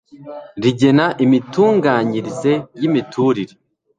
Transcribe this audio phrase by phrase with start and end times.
[0.63, 2.51] RIGENA IMITUNGANYIRIZE
[2.81, 3.53] Y IMITURIRE